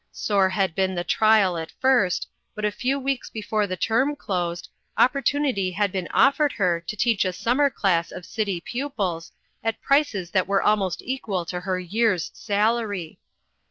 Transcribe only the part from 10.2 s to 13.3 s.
that were almost equal to her year's salary.